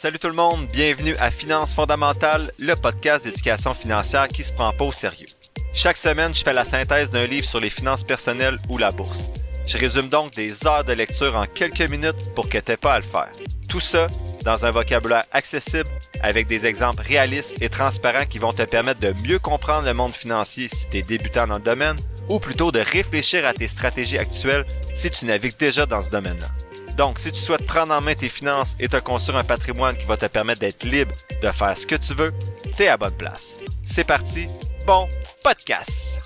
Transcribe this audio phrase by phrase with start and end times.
[0.00, 4.72] Salut tout le monde, bienvenue à Finances fondamentales, le podcast d'éducation financière qui se prend
[4.72, 5.26] pas au sérieux.
[5.74, 9.24] Chaque semaine, je fais la synthèse d'un livre sur les finances personnelles ou la bourse.
[9.66, 13.00] Je résume donc des heures de lecture en quelques minutes pour que t'aies pas à
[13.00, 13.32] le faire.
[13.68, 14.06] Tout ça
[14.44, 15.90] dans un vocabulaire accessible
[16.22, 20.12] avec des exemples réalistes et transparents qui vont te permettre de mieux comprendre le monde
[20.12, 24.18] financier si tu es débutant dans le domaine ou plutôt de réfléchir à tes stratégies
[24.18, 26.67] actuelles si tu navigues déjà dans ce domaine-là.
[26.98, 30.04] Donc, si tu souhaites prendre en main tes finances et te construire un patrimoine qui
[30.04, 32.34] va te permettre d'être libre de faire ce que tu veux,
[32.76, 33.56] t'es à bonne place.
[33.84, 34.48] C'est parti,
[34.84, 35.08] bon
[35.44, 36.18] podcast!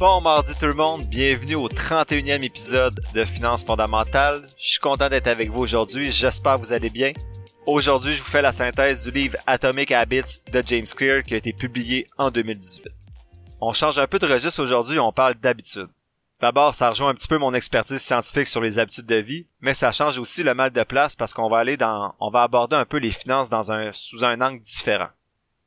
[0.00, 4.44] Bon mardi tout le monde, bienvenue au 31e épisode de Finances fondamentales.
[4.58, 7.12] Je suis content d'être avec vous aujourd'hui, j'espère que vous allez bien.
[7.66, 11.36] Aujourd'hui, je vous fais la synthèse du livre Atomic Habits de James Clear qui a
[11.36, 13.03] été publié en 2018.
[13.66, 15.88] On change un peu de registre aujourd'hui, on parle d'habitude.
[16.38, 19.72] D'abord, ça rejoint un petit peu mon expertise scientifique sur les habitudes de vie, mais
[19.72, 22.76] ça change aussi le mal de place parce qu'on va aller dans, on va aborder
[22.76, 25.08] un peu les finances dans un, sous un angle différent.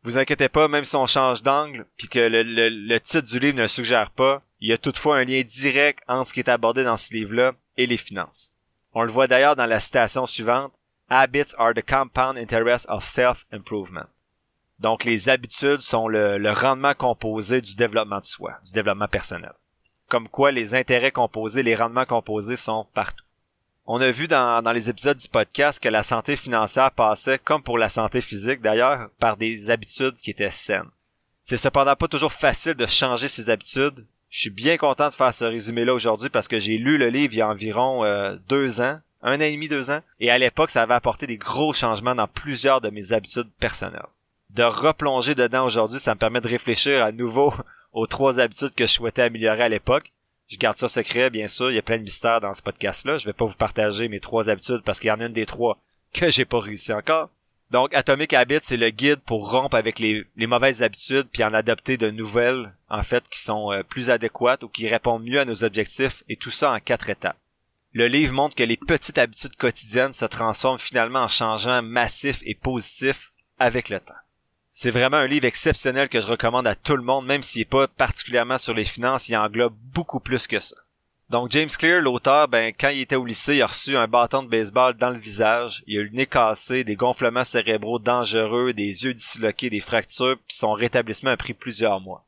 [0.03, 3.57] Vous inquiétez pas, même si on change d'angle, puis que le, le, titre du livre
[3.57, 6.49] ne le suggère pas, il y a toutefois un lien direct entre ce qui est
[6.49, 8.53] abordé dans ce livre-là et les finances.
[8.93, 10.71] On le voit d'ailleurs dans la citation suivante,
[11.09, 14.05] Habits are the compound interest of self-improvement.
[14.79, 19.53] Donc, les habitudes sont le, rendement composé du développement de soi, du développement personnel.
[20.07, 23.25] Comme quoi, les intérêts composés, les rendements composés sont partout.
[23.87, 27.77] On a vu dans, les épisodes du podcast que la santé financière passait, comme pour
[27.77, 30.89] la santé physique d'ailleurs, par des habitudes qui étaient saines.
[31.43, 34.05] C'est cependant pas toujours facile de changer ses habitudes.
[34.29, 37.33] Je suis bien content de faire ce résumé-là aujourd'hui parce que j'ai lu le livre
[37.33, 40.37] il y a environ euh, deux ans, un an et demi, deux ans, et à
[40.37, 44.05] l'époque, ça avait apporté des gros changements dans plusieurs de mes habitudes personnelles
[44.49, 47.53] de replonger dedans aujourd'hui, ça me permet de réfléchir à nouveau
[47.93, 50.11] aux trois habitudes que je souhaitais améliorer à l'époque.
[50.47, 51.71] Je garde ça secret, bien sûr.
[51.71, 53.17] Il y a plein de mystères dans ce podcast-là.
[53.17, 55.45] Je vais pas vous partager mes trois habitudes parce qu'il y en a une des
[55.45, 55.77] trois
[56.13, 57.29] que j'ai pas réussi encore.
[57.69, 61.97] Donc, Atomic Habits, c'est le guide pour rompre avec les, mauvaises habitudes puis en adopter
[61.97, 65.65] de nouvelles, en fait, qui sont euh, plus adéquates ou qui répondent mieux à nos
[65.65, 67.37] objectifs et tout ça en quatre étapes.
[67.91, 72.55] Le livre montre que les petites habitudes quotidiennes se transforment finalement en changements massifs et
[72.55, 74.13] positifs avec le temps.
[74.79, 77.65] C'est vraiment un livre exceptionnel que je recommande à tout le monde, même s'il est
[77.65, 80.75] pas particulièrement sur les finances, il englobe beaucoup plus que ça.
[81.31, 84.43] Donc James Clear, l'auteur, ben quand il était au lycée, il a reçu un bâton
[84.43, 88.71] de baseball dans le visage, il a eu le nez cassé, des gonflements cérébraux dangereux,
[88.71, 92.27] des yeux disloqués, des fractures, puis son rétablissement a pris plusieurs mois.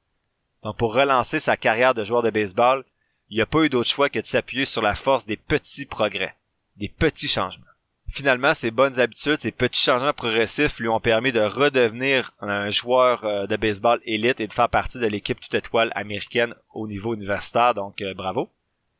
[0.64, 2.84] Donc pour relancer sa carrière de joueur de baseball,
[3.30, 6.36] il n'a pas eu d'autre choix que de s'appuyer sur la force des petits progrès,
[6.78, 7.69] des petits changements.
[8.10, 13.24] Finalement, ses bonnes habitudes, ses petits changements progressifs lui ont permis de redevenir un joueur
[13.24, 17.14] euh, de baseball élite et de faire partie de l'équipe toute étoile américaine au niveau
[17.14, 18.50] universitaire, donc euh, bravo.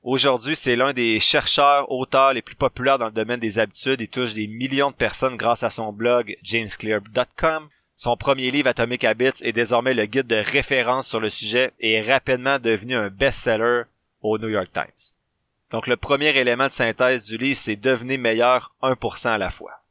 [0.04, 4.00] Aujourd'hui, c'est l'un des chercheurs, auteurs les plus populaires dans le domaine des habitudes.
[4.00, 7.68] Il touche des millions de personnes grâce à son blog jamesclear.com.
[7.96, 11.94] Son premier livre Atomic Habits est désormais le guide de référence sur le sujet et
[11.94, 13.84] est rapidement devenu un best-seller
[14.22, 15.19] au New York Times.
[15.72, 19.84] Donc le premier élément de synthèse du livre, c'est devenir meilleur 1% à la fois.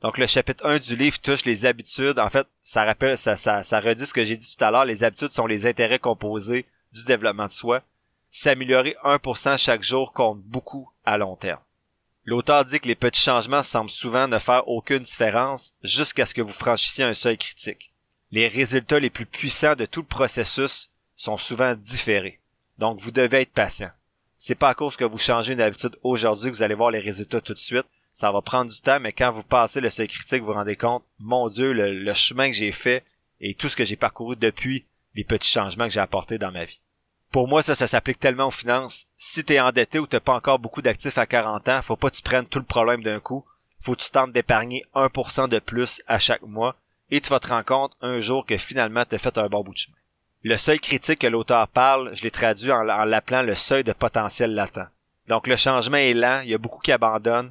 [0.00, 2.18] Donc le chapitre 1 du livre touche les habitudes.
[2.18, 4.84] En fait, ça rappelle, ça, ça, ça redit ce que j'ai dit tout à l'heure.
[4.84, 7.82] Les habitudes sont les intérêts composés du développement de soi.
[8.30, 11.60] S'améliorer 1% chaque jour compte beaucoup à long terme.
[12.24, 16.42] L'auteur dit que les petits changements semblent souvent ne faire aucune différence jusqu'à ce que
[16.42, 17.92] vous franchissiez un seuil critique.
[18.30, 22.40] Les résultats les plus puissants de tout le processus sont souvent différés.
[22.78, 23.90] Donc vous devez être patient.
[24.46, 27.00] C'est pas à cause que vous changez une habitude aujourd'hui que vous allez voir les
[27.00, 27.86] résultats tout de suite.
[28.12, 30.76] Ça va prendre du temps, mais quand vous passez le seuil critique, vous vous rendez
[30.76, 33.06] compte, mon Dieu, le, chemin que j'ai fait
[33.40, 34.84] et tout ce que j'ai parcouru depuis
[35.14, 36.82] les petits changements que j'ai apportés dans ma vie.
[37.30, 39.06] Pour moi, ça, ça s'applique tellement aux finances.
[39.16, 42.16] Si t'es endetté ou t'as pas encore beaucoup d'actifs à 40 ans, faut pas que
[42.16, 43.46] tu prennes tout le problème d'un coup.
[43.80, 46.76] Faut que tu tentes d'épargner 1% de plus à chaque mois
[47.10, 49.72] et tu vas te rendre compte un jour que finalement t'as fait un bon bout
[49.72, 49.96] de chemin.
[50.46, 54.54] Le seuil critique que l'auteur parle, je l'ai traduit en, l'appelant le seuil de potentiel
[54.54, 54.90] latent.
[55.26, 57.50] Donc le changement est lent, il y a beaucoup qui abandonnent.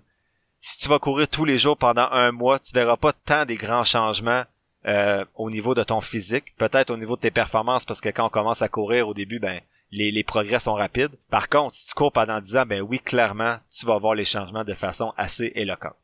[0.61, 3.55] Si tu vas courir tous les jours pendant un mois, tu verras pas tant des
[3.55, 4.43] grands changements
[4.85, 8.27] euh, au niveau de ton physique, peut-être au niveau de tes performances, parce que quand
[8.27, 9.59] on commence à courir au début, ben
[9.91, 11.17] les, les progrès sont rapides.
[11.31, 14.23] Par contre, si tu cours pendant 10 ans, ben oui, clairement, tu vas voir les
[14.23, 15.95] changements de façon assez éloquente.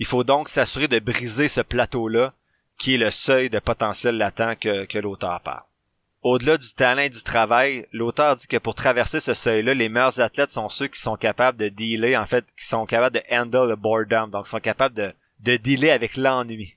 [0.00, 2.32] Il faut donc s'assurer de briser ce plateau-là,
[2.78, 5.62] qui est le seuil de potentiel latent que, que l'auteur parle.
[6.22, 10.20] Au-delà du talent et du travail, l'auteur dit que pour traverser ce seuil-là, les meilleurs
[10.20, 13.74] athlètes sont ceux qui sont capables de dealer, en fait, qui sont capables de handle
[13.74, 16.76] the boredom, donc sont capables de, de dealer avec l'ennui.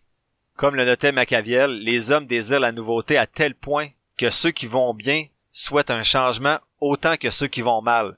[0.56, 4.66] Comme le notait Machiavel, les hommes désirent la nouveauté à tel point que ceux qui
[4.66, 8.18] vont bien souhaitent un changement autant que ceux qui vont mal.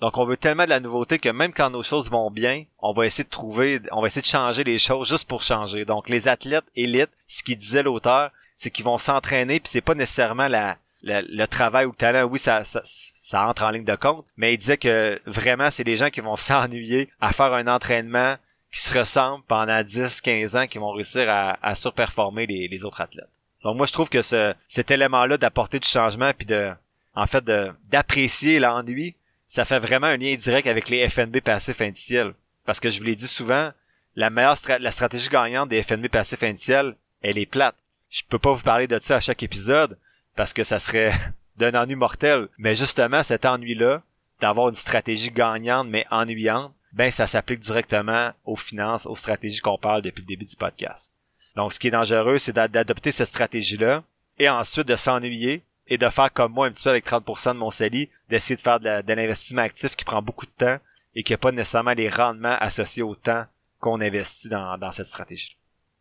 [0.00, 2.92] Donc on veut tellement de la nouveauté que même quand nos choses vont bien, on
[2.92, 5.86] va essayer de trouver, on va essayer de changer les choses juste pour changer.
[5.86, 9.94] Donc les athlètes élites, ce qu'il disait l'auteur, c'est qu'ils vont s'entraîner puis c'est pas
[9.94, 12.24] nécessairement la, le travail ou le talent.
[12.24, 15.84] Oui, ça, ça, ça entre en ligne de compte, mais il disait que vraiment c'est
[15.84, 18.36] des gens qui vont s'ennuyer à faire un entraînement
[18.72, 22.84] qui se ressemble pendant 10, 15 ans qui vont réussir à, à surperformer les, les
[22.84, 23.28] autres athlètes.
[23.62, 26.72] Donc moi je trouve que ce, cet élément-là d'apporter du changement puis de
[27.14, 29.16] en fait d'apprécier l'ennui,
[29.46, 32.34] ça fait vraiment un lien direct avec les FNB passifs indiciels.
[32.64, 33.72] Parce que je vous l'ai dit souvent,
[34.16, 37.76] la meilleure la stratégie gagnante des FNB passifs indiciels, elle est plate.
[38.10, 39.98] Je peux pas vous parler de ça à chaque épisode
[40.36, 41.12] parce que ça serait
[41.56, 42.48] d'un ennui mortel.
[42.58, 44.02] Mais justement, cet ennui-là,
[44.40, 49.78] d'avoir une stratégie gagnante mais ennuyante, ben ça s'applique directement aux finances, aux stratégies qu'on
[49.78, 51.12] parle depuis le début du podcast.
[51.54, 54.02] Donc ce qui est dangereux, c'est d'adopter cette stratégie-là
[54.38, 57.58] et ensuite de s'ennuyer et de faire comme moi un petit peu avec 30% de
[57.58, 60.78] mon CELI, d'essayer de faire de, l'investissement actif qui prend beaucoup de temps
[61.14, 63.44] et qui n'a pas nécessairement les rendements associés au temps
[63.80, 65.56] qu'on investit dans, dans cette stratégie.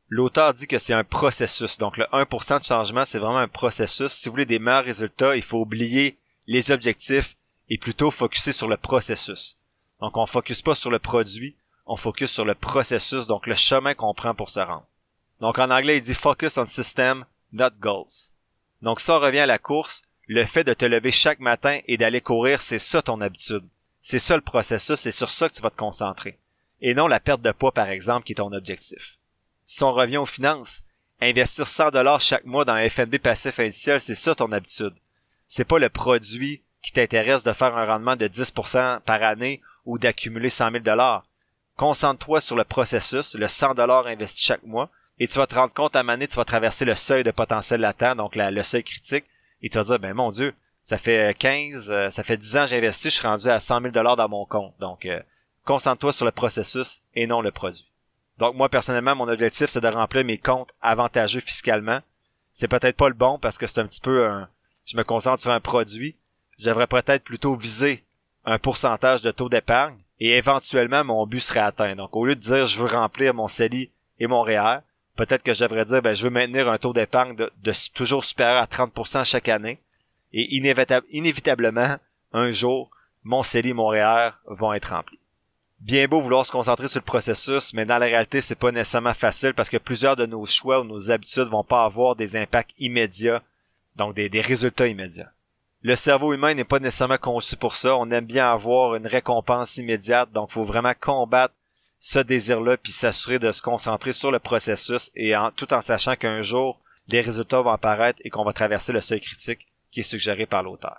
[0.07, 1.77] L'auteur dit que c'est un processus.
[1.77, 4.11] Donc le 1% de changement, c'est vraiment un processus.
[4.11, 6.17] Si vous voulez des meilleurs résultats, il faut oublier
[6.47, 7.35] les objectifs
[7.69, 9.57] et plutôt focuser sur le processus.
[9.99, 11.55] Donc on focus pas sur le produit,
[11.85, 14.85] on focus sur le processus, donc le chemin qu'on prend pour se rendre.
[15.41, 18.31] Donc en anglais, il dit focus on system, not goals.
[18.81, 22.21] Donc ça revient à la course, le fait de te lever chaque matin et d'aller
[22.21, 23.63] courir, c'est ça ton habitude.
[24.01, 26.37] C'est ça le processus, c'est sur ça que tu vas te concentrer.
[26.81, 29.17] Et non la perte de poids, par exemple, qui est ton objectif.
[29.65, 30.83] Si on revient aux finances,
[31.21, 34.93] investir 100 dollars chaque mois dans un FNB passif indiciel, c'est ça ton habitude.
[35.47, 39.97] C'est pas le produit qui t'intéresse de faire un rendement de 10% par année ou
[39.97, 41.23] d'accumuler 100 000 dollars.
[41.77, 45.73] Concentre-toi sur le processus, le 100 dollars investi chaque mois, et tu vas te rendre
[45.73, 49.25] compte à moment tu vas traverser le seuil de potentiel latent, donc le seuil critique,
[49.61, 50.53] et tu vas dire, ben mon Dieu,
[50.83, 53.81] ça fait 15, euh, ça fait 10 ans que j'investis, je suis rendu à 100
[53.81, 54.75] 000 dollars dans mon compte.
[54.79, 55.19] Donc, euh,
[55.65, 57.91] concentre-toi sur le processus et non le produit.
[58.37, 62.01] Donc moi personnellement, mon objectif c'est de remplir mes comptes avantageux fiscalement.
[62.51, 64.49] C'est peut-être pas le bon parce que c'est un petit peu un,
[64.85, 66.15] je me concentre sur un produit.
[66.57, 68.03] Je devrais peut-être plutôt viser
[68.45, 71.95] un pourcentage de taux d'épargne et éventuellement mon but serait atteint.
[71.95, 74.79] Donc au lieu de dire je veux remplir mon CELI et mon REER,
[75.15, 77.51] peut-être que je devrais dire ben, je veux maintenir un taux d'épargne de,
[77.93, 79.79] toujours supérieur à 30% chaque année
[80.33, 81.95] et inévitablement
[82.33, 82.91] un jour
[83.23, 85.19] mon CELI et mon REER vont être remplis
[85.79, 89.13] bien beau vouloir se concentrer sur le processus, mais dans la réalité, c'est pas nécessairement
[89.13, 92.73] facile parce que plusieurs de nos choix ou nos habitudes vont pas avoir des impacts
[92.79, 93.43] immédiats,
[93.95, 95.31] donc des, résultats immédiats.
[95.81, 97.95] Le cerveau humain n'est pas nécessairement conçu pour ça.
[97.97, 101.53] On aime bien avoir une récompense immédiate, donc faut vraiment combattre
[101.99, 106.41] ce désir-là puis s'assurer de se concentrer sur le processus et tout en sachant qu'un
[106.41, 110.45] jour, les résultats vont apparaître et qu'on va traverser le seuil critique qui est suggéré
[110.45, 110.97] par l'auteur.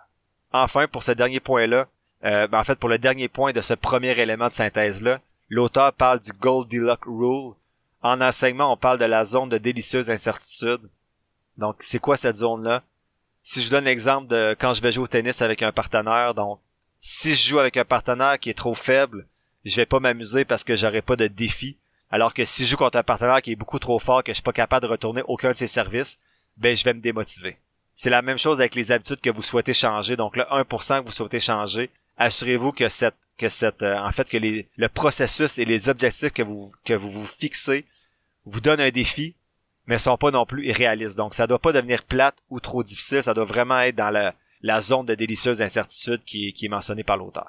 [0.52, 1.88] Enfin, pour ce dernier point-là,
[2.26, 5.92] euh, ben, en fait, pour le dernier point de ce premier élément de synthèse-là, l'auteur
[5.92, 7.54] parle du Goldilocks Rule.
[8.02, 10.80] En enseignement, on parle de la zone de délicieuse incertitude.
[11.56, 12.82] Donc, c'est quoi cette zone-là?
[13.42, 16.58] Si je donne l'exemple de quand je vais jouer au tennis avec un partenaire, donc,
[16.98, 19.26] si je joue avec un partenaire qui est trop faible,
[19.64, 21.76] je vais pas m'amuser parce que j'aurai pas de défi.
[22.10, 24.36] Alors que si je joue contre un partenaire qui est beaucoup trop fort, que je
[24.36, 26.18] suis pas capable de retourner aucun de ses services,
[26.56, 27.58] ben, je vais me démotiver.
[27.94, 30.16] C'est la même chose avec les habitudes que vous souhaitez changer.
[30.16, 34.28] Donc, le 1% que vous souhaitez changer, assurez-vous que cette que cette euh, en fait
[34.28, 37.84] que les, le processus et les objectifs que vous que vous vous fixez
[38.44, 39.36] vous donnent un défi
[39.86, 41.16] mais sont pas non plus irréalistes.
[41.16, 44.34] Donc ça doit pas devenir plate ou trop difficile, ça doit vraiment être dans la,
[44.80, 47.48] zone de délicieuse incertitude qui, est mentionnée par l'auteur.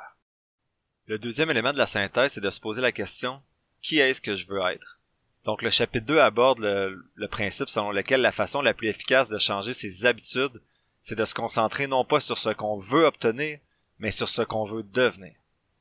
[1.07, 3.41] Le deuxième élément de la synthèse, c'est de se poser la question
[3.81, 4.99] qui est-ce que je veux être?
[5.45, 9.37] Donc le chapitre 2 aborde le principe selon lequel la façon la plus efficace de
[9.37, 10.61] changer ses habitudes,
[11.01, 13.59] c'est de se concentrer non pas sur ce qu'on veut obtenir,
[13.99, 15.33] mais sur ce qu'on veut devenir.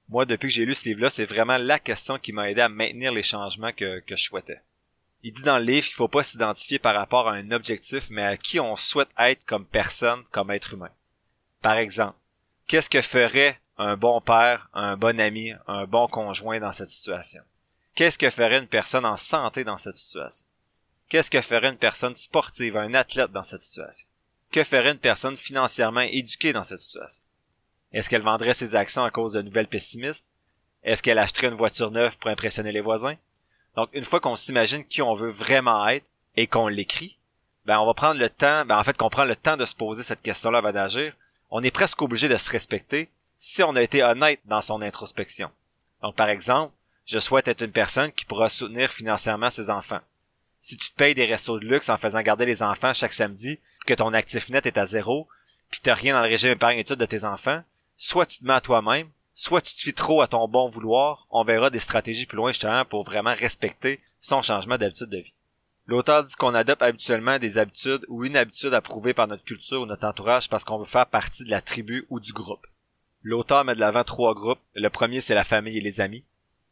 [0.09, 2.69] Moi, depuis que j'ai lu ce livre-là, c'est vraiment la question qui m'a aidé à
[2.69, 4.61] maintenir les changements que, je souhaitais.
[5.23, 8.23] Il dit dans le livre qu'il faut pas s'identifier par rapport à un objectif, mais
[8.23, 10.91] à qui on souhaite être comme personne, comme être humain.
[11.61, 12.17] Par exemple,
[12.69, 17.43] qu'est-ce que ferait un bon père, un bon ami, un bon conjoint dans cette situation?
[17.97, 20.47] Qu'est-ce que ferait une personne en santé dans cette situation?
[21.09, 24.07] Qu'est-ce que ferait une personne sportive, un athlète dans cette situation?
[24.53, 27.23] Que ferait une personne financièrement éduquée dans cette situation?
[27.93, 30.27] Est-ce qu'elle vendrait ses actions à cause de nouvelles pessimistes?
[30.83, 33.17] Est-ce qu'elle achèterait une voiture neuve pour impressionner les voisins?
[33.77, 37.19] Donc, une fois qu'on s'imagine qui on veut vraiment être et qu'on l'écrit,
[37.65, 39.75] ben, on va prendre le temps, ben, en fait, qu'on prend le temps de se
[39.75, 41.13] poser cette question-là avant d'agir,
[41.51, 45.51] on est presque obligé de se respecter si on a été honnête dans son introspection.
[46.03, 46.73] Donc, par exemple,
[47.05, 50.01] je souhaite être une personne qui pourra soutenir financièrement ses enfants.
[50.61, 53.59] Si tu te payes des restos de luxe en faisant garder les enfants chaque samedi,
[53.87, 55.29] que ton actif net est à zéro,
[55.71, 57.63] puis t'as rien dans le régime épargne études de tes enfants,
[57.97, 61.27] soit tu te mets à toi-même, soit tu te fies trop à ton bon vouloir,
[61.31, 65.33] on verra des stratégies plus loin justement pour vraiment respecter son changement d'habitude de vie.
[65.87, 69.87] L'auteur dit qu'on adopte habituellement des habitudes ou une habitude approuvée par notre culture ou
[69.87, 72.67] notre entourage parce qu'on veut faire partie de la tribu ou du groupe.
[73.23, 74.61] L'auteur met de l'avant trois groupes.
[74.75, 76.25] Le premier, c'est la famille et les amis.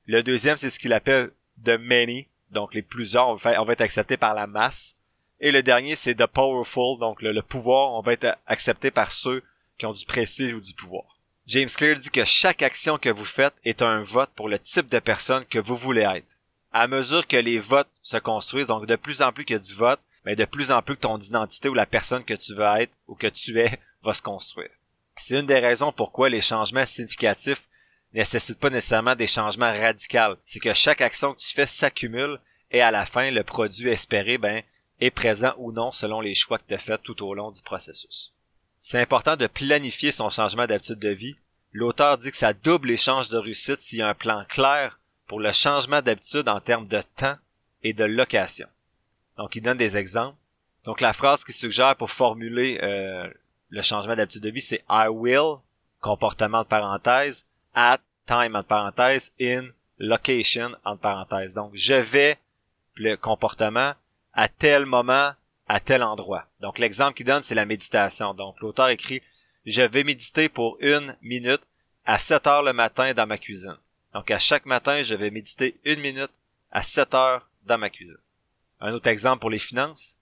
[0.06, 1.32] Le deuxième, c'est ce qu'il appelle
[1.64, 4.96] the many, donc les plusieurs, on va, être accepté par la masse.
[5.40, 9.42] Et le dernier, c'est the powerful, donc le, pouvoir, on va être accepté par ceux
[9.78, 11.13] qui ont du prestige ou du pouvoir.
[11.46, 14.88] James Clear dit que chaque action que vous faites est un vote pour le type
[14.88, 16.38] de personne que vous voulez être.
[16.72, 20.00] À mesure que les votes se construisent, donc de plus en plus a du vote,
[20.24, 22.92] mais de plus en plus que ton identité ou la personne que tu veux être
[23.08, 24.70] ou que tu es va se construire.
[25.16, 27.68] C'est une des raisons pourquoi les changements significatifs
[28.14, 30.36] nécessitent pas nécessairement des changements radicaux.
[30.46, 34.38] C'est que chaque action que tu fais s'accumule et à la fin, le produit espéré,
[34.38, 34.62] ben,
[34.98, 37.62] est présent ou non selon les choix que tu as faits tout au long du
[37.62, 38.33] processus.
[38.86, 41.36] C'est important de planifier son changement d'habitude de vie.
[41.72, 44.98] L'auteur dit que ça double les chances de réussite s'il y a un plan clair
[45.26, 47.38] pour le changement d'habitude en termes de temps
[47.82, 48.68] et de location.
[49.38, 50.36] Donc, il donne des exemples.
[50.84, 53.26] Donc, la phrase qu'il suggère pour formuler euh,
[53.70, 55.60] le changement d'habitude de vie, c'est I will,
[56.02, 59.64] comportement de parenthèse, at, time entre parenthèse, in,
[59.98, 61.54] location entre parenthèse.
[61.54, 62.36] Donc, je vais,
[62.96, 63.94] le comportement,
[64.34, 65.32] à tel moment,
[65.68, 66.46] à tel endroit.
[66.60, 68.34] Donc, l'exemple qu'il donne, c'est la méditation.
[68.34, 69.22] Donc, l'auteur écrit,
[69.66, 71.62] je vais méditer pour une minute
[72.04, 73.76] à 7 heures le matin dans ma cuisine.
[74.12, 76.30] Donc, à chaque matin, je vais méditer une minute
[76.70, 78.18] à 7 heures dans ma cuisine.
[78.80, 80.18] Un autre exemple pour les finances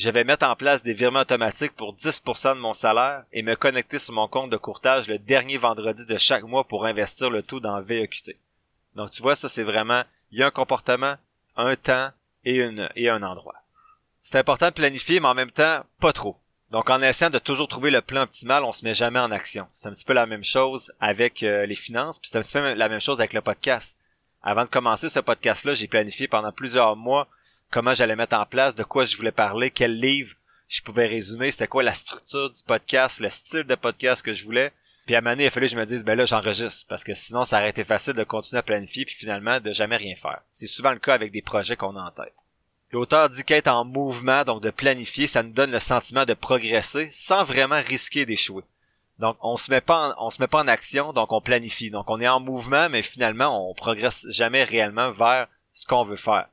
[0.00, 3.54] je vais mettre en place des virements automatiques pour 10% de mon salaire et me
[3.54, 7.42] connecter sur mon compte de courtage le dernier vendredi de chaque mois pour investir le
[7.42, 8.36] tout dans VEQT.
[8.96, 11.16] Donc tu vois, ça c'est vraiment, il y a un comportement,
[11.54, 12.10] un temps
[12.46, 13.59] et, une, et un endroit.
[14.30, 16.36] C'est important de planifier, mais en même temps, pas trop.
[16.70, 19.66] Donc en essayant de toujours trouver le plan optimal, on se met jamais en action.
[19.72, 22.52] C'est un petit peu la même chose avec euh, les finances, puis c'est un petit
[22.52, 23.98] peu la même chose avec le podcast.
[24.40, 27.26] Avant de commencer ce podcast-là, j'ai planifié pendant plusieurs mois
[27.72, 30.36] comment j'allais mettre en place, de quoi je voulais parler, quel livre
[30.68, 34.44] je pouvais résumer, c'était quoi la structure du podcast, le style de podcast que je
[34.44, 34.70] voulais.
[35.06, 36.86] Puis à un moment donné, il a fallu que je me dise, ben là, j'enregistre,
[36.88, 39.96] parce que sinon, ça aurait été facile de continuer à planifier, puis finalement, de jamais
[39.96, 40.40] rien faire.
[40.52, 42.36] C'est souvent le cas avec des projets qu'on a en tête.
[42.92, 47.08] L'auteur dit qu'être en mouvement, donc de planifier, ça nous donne le sentiment de progresser
[47.12, 48.64] sans vraiment risquer d'échouer.
[49.20, 51.90] Donc on se met pas on se met pas en action, donc on planifie.
[51.90, 56.16] Donc on est en mouvement, mais finalement on progresse jamais réellement vers ce qu'on veut
[56.16, 56.48] faire.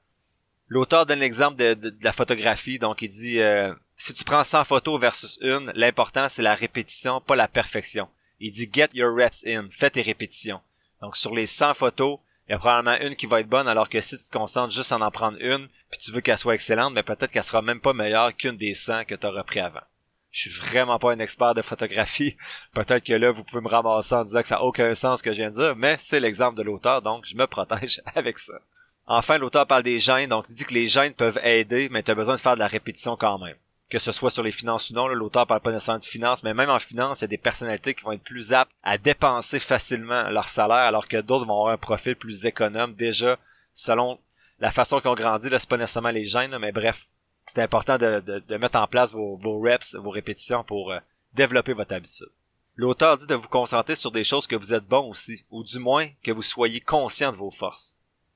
[0.67, 4.99] L'auteur donne l'exemple de, la photographie, donc il dit euh, si tu prends 100 photos
[4.99, 8.09] versus une, l'important c'est la répétition, pas la perfection.
[8.39, 10.59] Il dit get your reps in, fais tes répétitions.
[11.01, 13.89] Donc sur les 100 photos, il y a probablement une qui va être bonne, alors
[13.89, 16.53] que si tu te concentres juste en en prendre une, puis tu veux qu'elle soit
[16.53, 19.59] excellente, mais peut-être qu'elle sera même pas meilleure qu'une des 100 que tu auras pris
[19.59, 19.81] avant.
[20.31, 22.37] Je suis vraiment pas un expert de photographie.
[22.73, 25.23] Peut-être que là, vous pouvez me ramasser en disant que ça n'a aucun sens ce
[25.23, 28.37] que je viens de dire, mais c'est l'exemple de l'auteur, donc je me protège avec
[28.37, 28.53] ça.
[29.07, 32.11] Enfin, l'auteur parle des gènes, donc il dit que les gènes peuvent aider, mais tu
[32.11, 33.55] as besoin de faire de la répétition quand même.
[33.89, 36.53] Que ce soit sur les finances ou non, l'auteur parle pas nécessairement de finances, mais
[36.53, 39.59] même en finance, il y a des personnalités qui vont être plus aptes à dépenser
[39.59, 43.37] facilement leur salaire, alors que d'autres vont avoir un profil plus économe déjà,
[43.73, 44.19] selon
[44.59, 47.07] la façon qu'ils ont grandi, là, c'est pas nécessairement les gènes, mais bref,
[47.45, 50.99] c'est important de, mettre en place vos, vos reps, vos répétitions pour euh,
[51.33, 52.27] développer votre habitude.
[52.75, 55.79] L'auteur dit de vous concentrer sur des choses que vous êtes bon aussi, ou du
[55.79, 57.95] moins que vous soyez conscient de vos forces.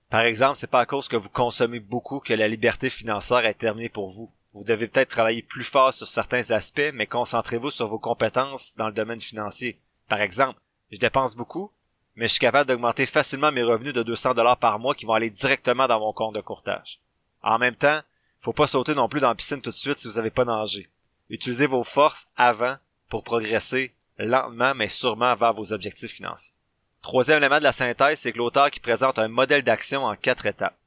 [0.10, 3.54] Par exemple, c'est pas à cause que vous consommez beaucoup que la liberté financière est
[3.54, 4.32] terminée pour vous.
[4.54, 8.88] Vous devez peut-être travailler plus fort sur certains aspects, mais concentrez-vous sur vos compétences dans
[8.88, 9.80] le domaine financier.
[10.10, 10.60] Par exemple,
[10.92, 11.72] je dépense beaucoup,
[12.16, 15.14] mais je suis capable d'augmenter facilement mes revenus de 200 dollars par mois qui vont
[15.14, 17.00] aller directement dans mon compte de courtage.
[17.42, 18.02] En même temps,
[18.40, 20.46] faut pas sauter non plus dans la piscine tout de suite si vous n'avez pas
[20.46, 20.90] nagé.
[21.30, 22.76] Utilisez vos forces avant
[23.08, 26.54] pour progresser lentement mais sûrement vers vos objectifs financiers.
[27.02, 30.46] Troisième élément de la synthèse, c'est que l'auteur qui présente un modèle d'action en quatre
[30.46, 30.78] étapes.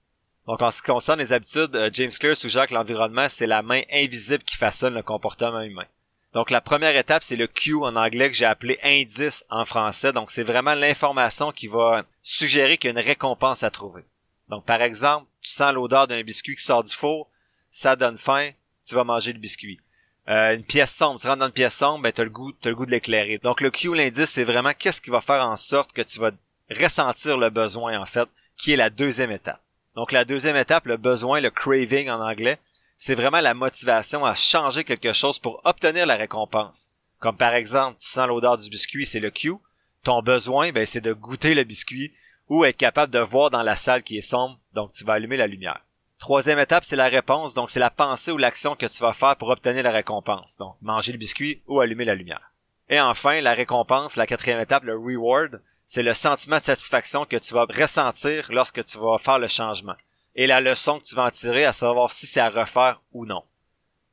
[0.46, 3.62] Donc en ce qui concerne les habitudes, euh, James Clear suggère que l'environnement, c'est la
[3.62, 5.86] main invisible qui façonne le comportement humain.
[6.34, 10.12] Donc la première étape, c'est le Q en anglais que j'ai appelé indice en français.
[10.12, 14.04] Donc c'est vraiment l'information qui va suggérer qu'il y a une récompense à trouver.
[14.48, 17.30] Donc par exemple, tu sens l'odeur d'un biscuit qui sort du four,
[17.70, 18.50] ça donne faim,
[18.84, 19.80] tu vas manger le biscuit.
[20.28, 22.70] Euh, une pièce sombre, tu rentres dans une pièce sombre, ben t'as le goût, t'as
[22.70, 23.38] le goût de l'éclairer.
[23.38, 26.32] Donc le Q, l'indice, c'est vraiment qu'est-ce qui va faire en sorte que tu vas
[26.70, 29.63] ressentir le besoin en fait, qui est la deuxième étape.
[29.94, 32.58] Donc la deuxième étape, le besoin, le craving en anglais,
[32.96, 36.90] c'est vraiment la motivation à changer quelque chose pour obtenir la récompense.
[37.18, 39.54] Comme par exemple, tu sens l'odeur du biscuit, c'est le Q.
[40.02, 42.12] Ton besoin, ben, c'est de goûter le biscuit
[42.48, 45.36] ou être capable de voir dans la salle qui est sombre, donc tu vas allumer
[45.36, 45.80] la lumière.
[46.18, 47.52] Troisième étape, c'est la réponse.
[47.52, 50.56] Donc, c'est la pensée ou l'action que tu vas faire pour obtenir la récompense.
[50.58, 52.52] Donc, manger le biscuit ou allumer la lumière.
[52.88, 57.36] Et enfin, la récompense, la quatrième étape, le reward, c'est le sentiment de satisfaction que
[57.36, 59.96] tu vas ressentir lorsque tu vas faire le changement.
[60.34, 63.26] Et la leçon que tu vas en tirer à savoir si c'est à refaire ou
[63.26, 63.44] non.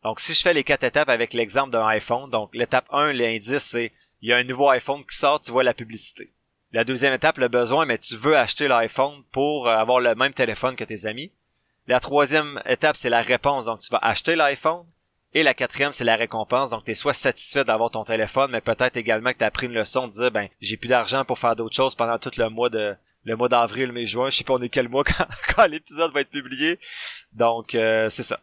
[0.03, 3.63] Donc, si je fais les quatre étapes avec l'exemple d'un iPhone, donc l'étape 1, l'indice,
[3.63, 6.31] c'est il y a un nouveau iPhone qui sort, tu vois la publicité.
[6.73, 10.75] La deuxième étape, le besoin, mais tu veux acheter l'iPhone pour avoir le même téléphone
[10.75, 11.31] que tes amis.
[11.87, 14.85] La troisième étape, c'est la réponse, donc tu vas acheter l'iPhone.
[15.33, 16.71] Et la quatrième, c'est la récompense.
[16.71, 19.67] Donc, tu es soit satisfait d'avoir ton téléphone, mais peut-être également que tu as pris
[19.67, 22.49] une leçon de dire, ben, j'ai plus d'argent pour faire d'autres choses pendant tout le
[22.49, 24.29] mois de le mois d'avril, mai, juin.
[24.29, 25.03] Je sais pas on est quel mois
[25.55, 26.79] quand, l'épisode va être publié.
[27.33, 28.39] Donc, euh, c'est ça.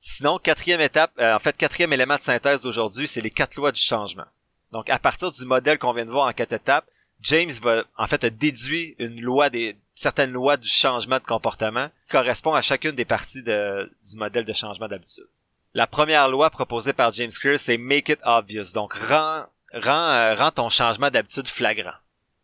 [0.00, 3.72] Sinon, quatrième étape, euh, en fait, quatrième élément de synthèse d'aujourd'hui, c'est les quatre lois
[3.72, 4.26] du changement.
[4.70, 6.86] Donc, à partir du modèle qu'on vient de voir en quatre étapes,
[7.22, 12.12] James va, en fait, déduire une loi des, certaines lois du changement de comportement qui
[12.12, 15.26] correspond à chacune des parties de, du modèle de changement d'habitude.
[15.74, 18.72] La première loi proposée par James Clear, c'est Make it obvious.
[18.72, 19.44] Donc, rends,
[19.74, 21.94] rends, euh, rends ton changement d'habitude flagrant.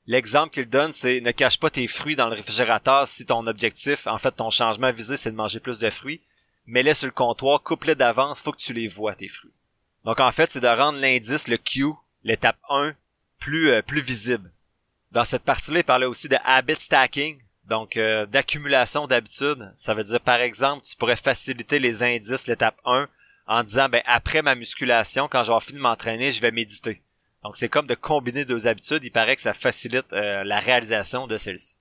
[0.07, 4.07] L'exemple qu'il donne, c'est ne cache pas tes fruits dans le réfrigérateur si ton objectif,
[4.07, 6.21] en fait, ton changement visé, c'est de manger plus de fruits.
[6.67, 9.53] Mets-les sur le comptoir, coupe-les d'avance, faut que tu les vois, tes fruits.
[10.05, 11.87] Donc, en fait, c'est de rendre l'indice, le Q,
[12.25, 12.95] l'étape 1,
[13.39, 14.53] plus, euh, plus visible.
[15.13, 19.73] Dans cette partie-là, il parlait aussi de habit stacking, donc euh, d'accumulation d'habitudes.
[19.77, 23.09] Ça veut dire, par exemple, tu pourrais faciliter les indices, l'étape 1,
[23.47, 27.03] en disant ben après ma musculation, quand j'aurai fini de m'entraîner, je vais méditer.
[27.43, 31.27] Donc c'est comme de combiner deux habitudes, il paraît que ça facilite euh, la réalisation
[31.27, 31.77] de celle-ci.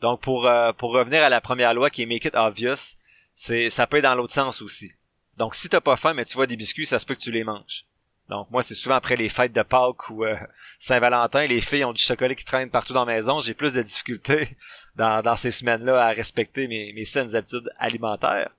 [0.00, 2.96] Donc pour euh, pour revenir à la première loi qui est make it obvious,
[3.34, 4.92] c'est ça peut être dans l'autre sens aussi.
[5.36, 7.30] Donc si t'as pas faim mais tu vois des biscuits, ça se peut que tu
[7.30, 7.86] les manges.
[8.28, 10.36] Donc moi c'est souvent après les fêtes de Pâques ou euh,
[10.78, 13.82] Saint-Valentin, les filles ont du chocolat qui traîne partout dans la maison, j'ai plus de
[13.82, 14.56] difficultés
[14.96, 18.50] dans, ces semaines-là à respecter mes, mes saines habitudes alimentaires.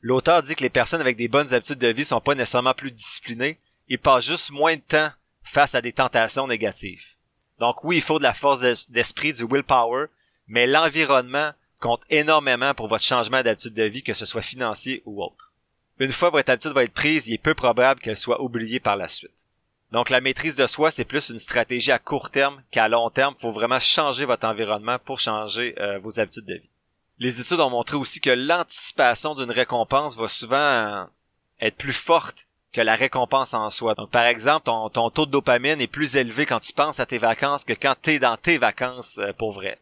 [0.00, 2.92] L'auteur dit que les personnes avec des bonnes habitudes de vie sont pas nécessairement plus
[2.92, 5.10] disciplinées, ils passent juste moins de temps
[5.42, 7.16] face à des tentations négatives.
[7.58, 10.06] Donc oui, il faut de la force d'esprit, du willpower,
[10.46, 15.22] mais l'environnement compte énormément pour votre changement d'habitude de vie, que ce soit financier ou
[15.22, 15.49] autre.
[16.00, 18.96] Une fois votre habitude va être prise, il est peu probable qu'elle soit oubliée par
[18.96, 19.30] la suite.
[19.92, 23.34] Donc la maîtrise de soi, c'est plus une stratégie à court terme qu'à long terme.
[23.38, 26.70] Il faut vraiment changer votre environnement pour changer euh, vos habitudes de vie
[27.20, 31.04] les études ont montré aussi que l'anticipation d'une récompense va souvent euh,
[31.60, 33.94] être plus forte que la récompense en soi.
[33.94, 37.18] Donc, par exemple, ton, taux de dopamine est plus élevé quand tu penses à tes
[37.18, 39.78] vacances que quand tu es dans tes vacances euh, pour vrai.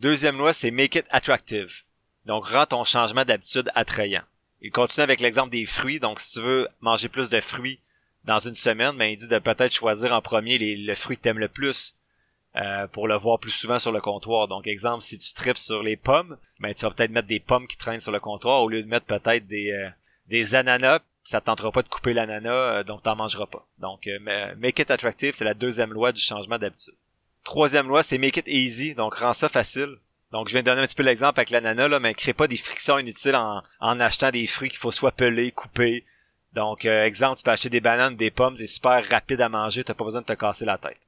[0.00, 1.82] Deuxième loi, c'est make it attractive.
[2.24, 4.22] Donc, rends ton changement d'habitude attrayant.
[4.60, 6.00] Il continue avec l'exemple des fruits.
[6.00, 7.80] Donc, si tu veux manger plus de fruits
[8.24, 11.22] dans une semaine, ben, il dit de peut-être choisir en premier les, le fruit que
[11.22, 11.94] t'aimes le plus.
[12.56, 14.48] Euh, pour le voir plus souvent sur le comptoir.
[14.48, 17.68] Donc, exemple, si tu tripes sur les pommes, ben, tu vas peut-être mettre des pommes
[17.68, 19.88] qui traînent sur le comptoir au lieu de mettre peut-être des, euh,
[20.26, 21.00] des ananas.
[21.22, 23.68] Ça tentera pas de couper l'ananas, euh, donc t'en mangeras pas.
[23.78, 24.08] Donc,
[24.56, 26.94] make it attractive, c'est la deuxième loi du changement d'habitude.
[27.44, 29.98] Troisième loi, c'est make it easy, donc rends ça facile.
[30.32, 32.48] Donc, je viens de donner un petit peu l'exemple avec l'ananas, là, mais crée pas
[32.48, 36.04] des frictions inutiles en, en achetant des fruits qu'il faut soit peler, couper.
[36.54, 39.94] Donc, exemple, tu peux acheter des bananes, des pommes, c'est super rapide à manger, t'as
[39.94, 40.98] pas besoin de te casser la tête.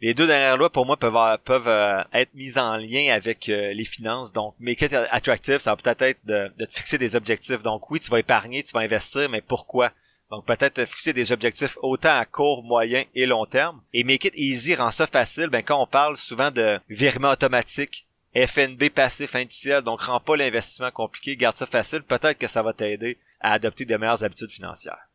[0.00, 3.72] Les deux dernières lois, pour moi, peuvent, peuvent euh, être mises en lien avec euh,
[3.72, 4.32] les finances.
[4.32, 7.62] Donc, make it attractive, ça va peut-être être de, de, te fixer des objectifs.
[7.62, 9.90] Donc, oui, tu vas épargner, tu vas investir, mais pourquoi?
[10.30, 13.80] Donc, peut-être fixer des objectifs autant à court, moyen et long terme.
[13.92, 15.48] Et make it easy rend ça facile.
[15.48, 20.90] Ben, quand on parle souvent de virement automatique, FNB passif indiciel, donc rend pas l'investissement
[20.90, 25.08] compliqué, garde ça facile, peut-être que ça va t'aider à adopter de meilleures habitudes financières.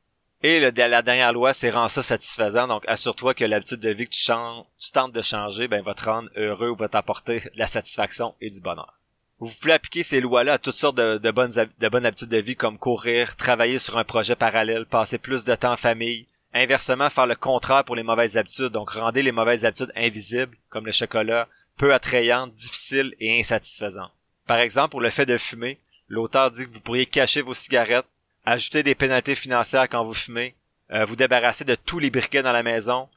[0.46, 2.68] Et la dernière loi, c'est rend ça satisfaisant.
[2.68, 5.94] Donc, assure-toi que l'habitude de vie que tu, changes, tu tentes de changer, ben, va
[5.94, 9.00] te rendre heureux ou va t'apporter de la satisfaction et du bonheur.
[9.40, 13.38] Vous pouvez appliquer ces lois-là à toutes sortes de bonnes habitudes de vie comme courir,
[13.38, 16.28] travailler sur un projet parallèle, passer plus de temps en famille.
[16.54, 18.68] Inversement, faire le contraire pour les mauvaises habitudes.
[18.68, 24.12] Donc, rendez les mauvaises habitudes invisibles, comme le chocolat, peu attrayantes, difficiles et insatisfaisantes.
[24.48, 28.08] Par exemple, pour le fait de fumer, l'auteur dit que vous pourriez cacher vos cigarettes
[28.46, 30.56] ajouter des pénalités financières quand vous fumez,
[30.92, 33.10] euh, vous débarrasser de tous les briquets dans la maison,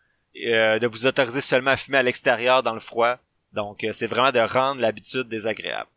[0.46, 3.16] euh, de vous autoriser seulement à fumer à l'extérieur dans le froid.
[3.52, 5.90] Donc, euh, c'est vraiment de rendre l'habitude désagréable.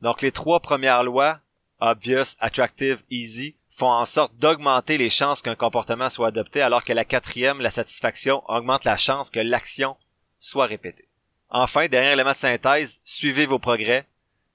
[0.00, 1.40] Donc, les trois premières lois,
[1.80, 6.92] obvious, attractive, easy, font en sorte d'augmenter les chances qu'un comportement soit adopté, alors que
[6.92, 9.96] la quatrième, la satisfaction, augmente la chance que l'action
[10.38, 11.08] soit répétée.
[11.54, 14.06] Enfin, dernier élément de synthèse, suivez vos progrès,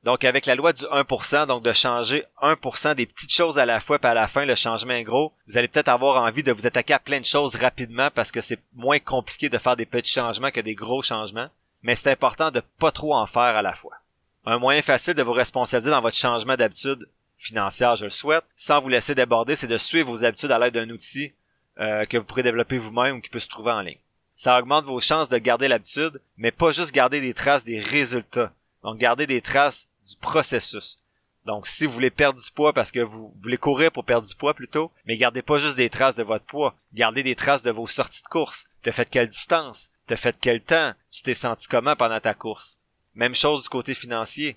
[0.04, 3.80] donc avec la loi du 1%, donc de changer 1% des petites choses à la
[3.80, 6.52] fois, puis à la fin le changement est gros, vous allez peut-être avoir envie de
[6.52, 9.86] vous attaquer à plein de choses rapidement parce que c'est moins compliqué de faire des
[9.86, 11.50] petits changements que des gros changements,
[11.84, 13.94] mais c'est important de pas trop en faire à la fois.
[14.48, 18.82] Un moyen facile de vous responsabiliser dans votre changement d'habitude financière, je le souhaite, sans
[18.82, 21.34] vous laisser déborder, c'est de suivre vos habitudes à l'aide d'un outil
[21.80, 24.00] euh, que vous pourrez développer vous-même ou qui peut se trouver en ligne.
[24.38, 28.54] Ça augmente vos chances de garder l'habitude, mais pas juste garder des traces des résultats.
[28.84, 31.00] Donc garder des traces du processus.
[31.48, 34.36] Donc, si vous voulez perdre du poids parce que vous voulez courir pour perdre du
[34.36, 37.72] poids plutôt, mais gardez pas juste des traces de votre poids, gardez des traces de
[37.72, 38.68] vos sorties de course.
[38.84, 39.90] T'as fait quelle distance?
[40.06, 40.94] T'as fait quel temps?
[41.10, 42.78] Tu t'es senti comment pendant ta course?
[43.16, 44.56] Même chose du côté financier.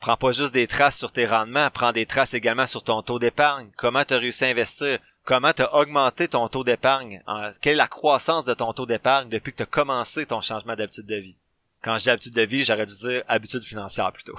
[0.00, 3.18] Prends pas juste des traces sur tes rendements, prends des traces également sur ton taux
[3.18, 3.70] d'épargne.
[3.78, 4.98] Comment tu as réussi à investir?
[5.24, 7.22] Comment tu as augmenté ton taux d'épargne?
[7.62, 11.06] Quelle est la croissance de ton taux d'épargne depuis que tu commencé ton changement d'habitude
[11.06, 11.36] de vie?
[11.82, 14.38] Quand je dis habitude de vie, j'aurais dû dire habitude financière plutôt.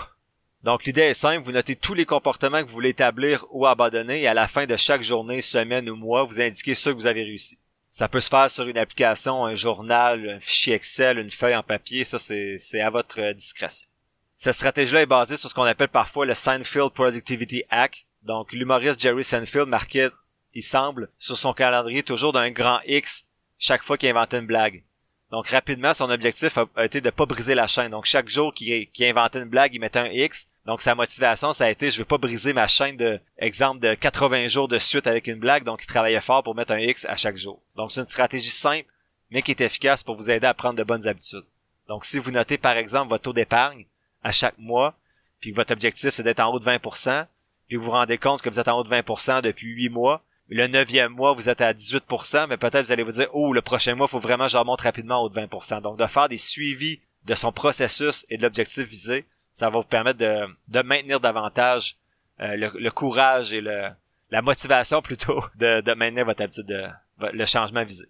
[0.63, 4.21] Donc l'idée est simple, vous notez tous les comportements que vous voulez établir ou abandonner
[4.21, 7.07] et à la fin de chaque journée, semaine ou mois, vous indiquez ceux que vous
[7.07, 7.57] avez réussi.
[7.89, 11.63] Ça peut se faire sur une application, un journal, un fichier Excel, une feuille en
[11.63, 13.87] papier, ça c'est à votre discrétion.
[14.35, 18.05] Cette stratégie-là est basée sur ce qu'on appelle parfois le Seinfeld Productivity Hack.
[18.21, 20.09] Donc l'humoriste Jerry Seinfeld marquait,
[20.55, 23.25] il semble, sur son calendrier toujours d'un grand X
[23.59, 24.83] chaque fois qu'il inventait une blague.
[25.31, 27.91] Donc rapidement, son objectif a, été de pas briser la chaîne.
[27.91, 30.47] Donc chaque jour qu'il inventait une blague, il mettait un X.
[30.65, 33.93] Donc sa motivation, ça a été je veux pas briser ma chaîne de exemple de
[33.93, 37.05] 80 jours de suite avec une blague, donc il travaillait fort pour mettre un X
[37.05, 37.61] à chaque jour.
[37.75, 38.89] Donc c'est une stratégie simple,
[39.29, 41.45] mais qui est efficace pour vous aider à prendre de bonnes habitudes.
[41.87, 43.85] Donc si vous notez par exemple votre taux d'épargne
[44.23, 44.95] à chaque mois,
[45.39, 47.27] puis que votre objectif c'est d'être en haut de 20%,
[47.67, 50.23] puis vous vous rendez compte que vous êtes en haut de 20% depuis 8 mois,
[50.49, 53.61] le neuvième mois, vous êtes à 18%, mais peut-être vous allez vous dire, oh, le
[53.61, 55.81] prochain mois, il faut vraiment que je remonte rapidement de 20%.
[55.81, 59.87] Donc, de faire des suivis de son processus et de l'objectif visé, ça va vous
[59.87, 61.97] permettre de, maintenir davantage
[62.41, 66.87] euh, le, courage et la motivation plutôt de, de maintenir votre habitude, de,
[67.19, 68.05] le changement visé.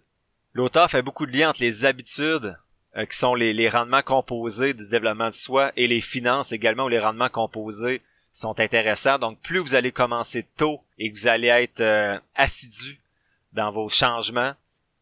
[0.52, 2.58] L'auteur fait beaucoup de liens entre les habitudes,
[2.96, 6.84] euh, qui sont les, les, rendements composés du développement de soi, et les finances également,
[6.84, 8.02] ou les rendements composés
[8.36, 9.18] sont intéressants.
[9.18, 13.00] Donc, plus vous allez commencer tôt et que vous allez être euh, assidu
[13.52, 14.52] dans vos changements,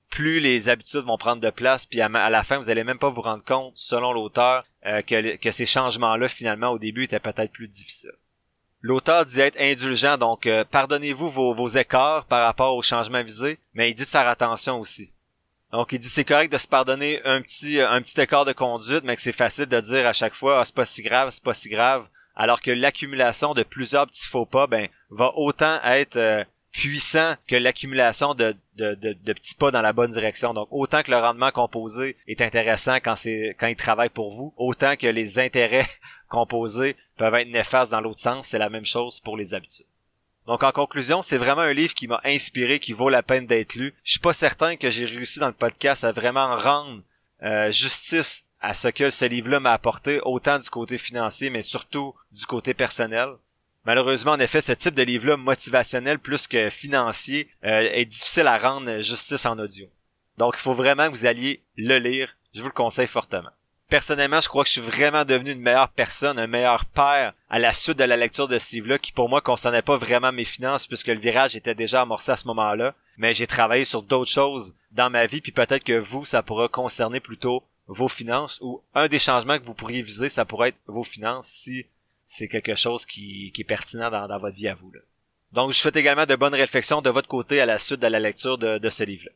[0.09, 3.09] plus les habitudes vont prendre de place, puis à, la fin, vous allez même pas
[3.09, 7.51] vous rendre compte, selon l'auteur, euh, que, que, ces changements-là, finalement, au début, étaient peut-être
[7.51, 8.13] plus difficiles.
[8.81, 13.59] L'auteur dit être indulgent, donc euh, pardonnez-vous vos, vos écarts par rapport aux changements visés,
[13.73, 15.13] mais il dit de faire attention aussi.
[15.73, 19.03] Donc il dit c'est correct de se pardonner un petit un petit écart de conduite,
[19.03, 21.43] mais que c'est facile de dire à chaque fois ah, c'est pas si grave, c'est
[21.43, 26.45] pas si grave, alors que l'accumulation de plusieurs petits faux pas ben va autant être
[26.75, 30.53] puissant que l'accumulation de, de, de, petits pas dans la bonne direction.
[30.53, 34.53] Donc autant que le rendement composé est intéressant quand c'est quand il travaille pour vous,
[34.57, 35.87] autant que les intérêts
[36.29, 39.87] composés peuvent être néfastes dans l'autre sens, c'est la même chose pour les habitudes.
[40.47, 43.77] Donc en conclusion, c'est vraiment un livre qui m'a inspiré, qui vaut la peine d'être
[43.77, 43.95] lu.
[44.03, 47.03] Je suis pas certain que j'ai réussi dans le podcast à vraiment rendre
[47.43, 52.15] euh, justice à ce que ce livre-là m'a apporté, autant du côté financier, mais surtout
[52.33, 53.29] du côté personnel.
[53.85, 58.57] Malheureusement, en effet, ce type de livre-là, motivationnel plus que financier, euh, est difficile à
[58.57, 59.87] rendre justice en audio.
[60.39, 62.39] Donc, il faut vraiment que vous alliez le lire.
[62.55, 63.51] Je vous le conseille fortement.
[63.91, 67.59] Personnellement, je crois que je suis vraiment devenu une meilleure personne, un meilleur père à
[67.59, 70.45] la suite de la lecture de ce livre-là, qui pour moi concernait pas vraiment mes
[70.45, 72.95] finances puisque le virage était déjà amorcé à ce moment-là.
[73.19, 76.69] Mais j'ai travaillé sur d'autres choses dans ma vie, puis peut-être que vous, ça pourra
[76.69, 80.79] concerner plutôt vos finances ou un des changements que vous pourriez viser, ça pourrait être
[80.87, 81.87] vos finances si
[82.25, 84.91] c'est quelque chose qui, est pertinent dans, votre vie à vous.
[84.93, 85.01] Là.
[85.53, 88.19] Donc, je souhaite également de bonnes réflexions de votre côté à la suite de la
[88.19, 89.33] lecture de, ce livre-là.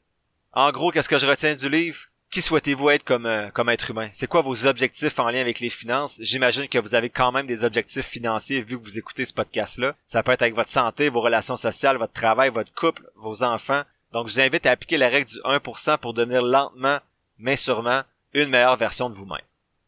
[0.53, 2.01] En gros, qu'est-ce que je retiens du livre?
[2.31, 4.09] Qui souhaitez-vous être comme, euh, comme être humain?
[4.13, 6.19] C'est quoi vos objectifs en lien avec les finances?
[6.23, 9.95] J'imagine que vous avez quand même des objectifs financiers vu que vous écoutez ce podcast-là.
[10.05, 13.83] Ça peut être avec votre santé, vos relations sociales, votre travail, votre couple, vos enfants.
[14.13, 16.99] Donc, je vous invite à appliquer la règle du 1% pour devenir lentement,
[17.39, 19.41] mais sûrement, une meilleure version de vous-même.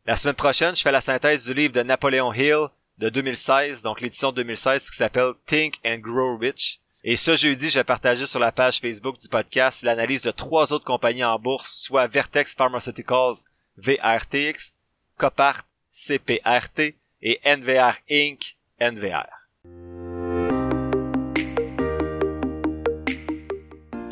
[0.07, 2.67] La semaine prochaine, je fais la synthèse du livre de Napoléon Hill,
[2.99, 6.81] de 2016, donc l'édition 2016 qui s'appelle Think and Grow Rich.
[7.03, 10.85] Et ce jeudi, j'ai partagé sur la page Facebook du podcast l'analyse de trois autres
[10.85, 13.37] compagnies en bourse, soit Vertex Pharmaceuticals,
[13.79, 14.75] VRTX,
[15.17, 19.40] Copart, CPRT et NVR Inc., NVR.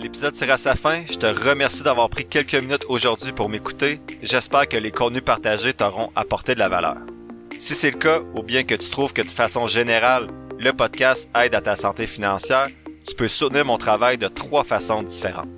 [0.09, 1.03] L'épisode tire à sa fin.
[1.07, 4.01] Je te remercie d'avoir pris quelques minutes aujourd'hui pour m'écouter.
[4.23, 6.97] J'espère que les contenus partagés t'auront apporté de la valeur.
[7.59, 11.29] Si c'est le cas, ou bien que tu trouves que de façon générale, le podcast
[11.37, 12.69] aide à ta santé financière,
[13.07, 15.51] tu peux soutenir mon travail de trois façons différentes.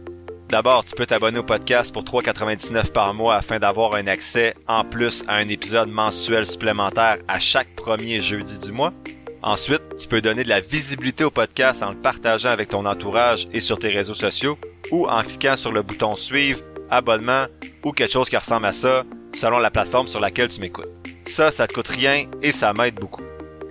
[0.48, 4.84] D'abord, tu peux t'abonner au podcast pour 3,99 par mois afin d'avoir un accès en
[4.84, 8.92] plus à un épisode mensuel supplémentaire à chaque premier jeudi du mois.
[9.42, 13.48] Ensuite, tu peux donner de la visibilité au podcast en le partageant avec ton entourage
[13.52, 14.58] et sur tes réseaux sociaux
[14.90, 17.46] ou en cliquant sur le bouton suivre, abonnement
[17.84, 20.88] ou quelque chose qui ressemble à ça selon la plateforme sur laquelle tu m'écoutes.
[21.26, 23.22] Ça, ça te coûte rien et ça m'aide beaucoup.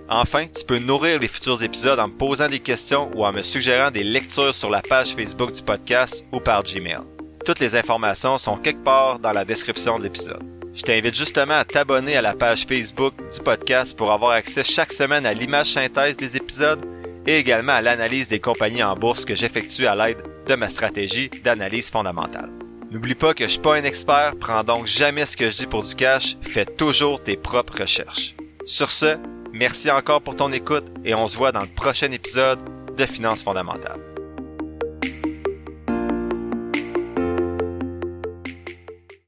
[0.08, 3.42] Enfin, tu peux nourrir les futurs épisodes en me posant des questions ou en me
[3.42, 6.98] suggérant des lectures sur la page Facebook du podcast ou par Gmail.
[7.46, 10.59] Toutes les informations sont quelque part dans la description de l'épisode.
[10.80, 14.94] Je t'invite justement à t'abonner à la page Facebook du podcast pour avoir accès chaque
[14.94, 16.82] semaine à l'image synthèse des épisodes
[17.26, 21.28] et également à l'analyse des compagnies en bourse que j'effectue à l'aide de ma stratégie
[21.44, 22.48] d'analyse fondamentale.
[22.90, 25.66] N'oublie pas que je suis pas un expert, prends donc jamais ce que je dis
[25.66, 28.34] pour du cash, fais toujours tes propres recherches.
[28.64, 29.18] Sur ce,
[29.52, 32.58] merci encore pour ton écoute et on se voit dans le prochain épisode
[32.96, 34.00] de Finances fondamentales.